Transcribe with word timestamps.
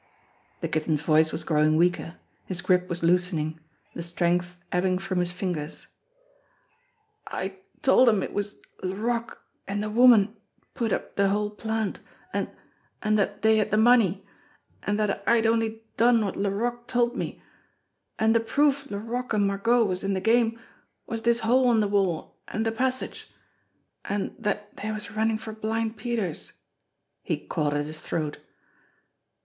The 0.61 0.67
Kitten's 0.67 1.01
voice 1.01 1.31
was 1.31 1.43
growing 1.43 1.75
weaker; 1.77 2.15
his 2.47 2.61
grip 2.63 2.89
was 2.89 3.03
loosening, 3.03 3.59
the 3.93 4.01
strength 4.01 4.57
ebbing 4.71 4.97
from 4.97 5.19
his 5.19 5.31
fingers. 5.31 5.85
"I 7.27 7.59
told 7.83 8.09
'em 8.09 8.23
it 8.23 8.33
was 8.33 8.55
Laroque 8.81 9.43
an' 9.67 9.81
de 9.81 9.91
woman 9.91 10.35
put 10.73 10.91
up 10.91 11.15
de 11.17 11.29
whole 11.29 11.51
plant, 11.51 11.99
an' 12.33 12.49
an' 13.03 13.13
dat 13.13 13.43
dey 13.43 13.57
had 13.57 13.69
de 13.69 13.77
money, 13.77 14.25
an' 14.81 14.95
dat 14.95 15.23
I'd 15.27 15.45
only 15.45 15.83
done 15.97 16.25
wot 16.25 16.35
Laroque 16.35 16.87
told 16.87 17.15
me 17.15 17.39
an' 18.17 18.33
de 18.33 18.39
proof 18.39 18.89
Laroque 18.89 19.35
an' 19.35 19.43
M 19.43 19.51
argot 19.51 19.85
was 19.85 20.03
in 20.03 20.15
de 20.15 20.19
game 20.21 20.59
was 21.05 21.21
dis 21.21 21.41
hole 21.41 21.71
in 21.71 21.79
de 21.79 21.87
wall 21.87 22.39
an' 22.47 22.63
de 22.63 22.71
passage 22.71 23.29
an' 24.05 24.35
dat 24.41 24.75
dey 24.77 24.91
was 24.91 25.11
runnin' 25.11 25.37
for 25.37 25.53
Blind 25.53 25.95
Peter's." 25.95 26.53
He 27.21 27.37
caught 27.37 27.75
at 27.75 27.85
his 27.85 28.01
throat. 28.01 28.39